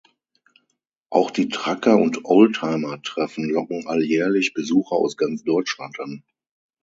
[1.11, 6.23] Auch die Trucker- und Oldtimer-Treffen locken alljährlich Besucher aus ganz Deutschland an.